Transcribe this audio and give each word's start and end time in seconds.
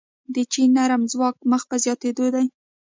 د 0.35 0.35
چین 0.51 0.69
نرم 0.77 1.01
ځواک 1.11 1.35
مخ 1.51 1.61
په 1.69 1.75
زیاتیدو 1.83 2.25
دی. 2.35 2.45